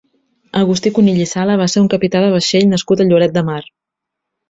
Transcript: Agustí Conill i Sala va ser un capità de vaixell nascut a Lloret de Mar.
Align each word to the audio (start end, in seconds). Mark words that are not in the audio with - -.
Agustí 0.59 0.91
Conill 0.95 1.19
i 1.27 1.27
Sala 1.33 1.59
va 1.63 1.69
ser 1.75 1.81
un 1.85 1.91
capità 1.97 2.25
de 2.25 2.33
vaixell 2.39 2.69
nascut 2.73 3.07
a 3.07 3.11
Lloret 3.13 3.41
de 3.41 3.49
Mar. 3.55 3.63